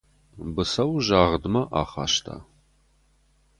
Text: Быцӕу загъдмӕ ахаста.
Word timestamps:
Быцӕу 0.53 0.95
загъдмӕ 1.07 1.63
ахаста. 1.81 2.35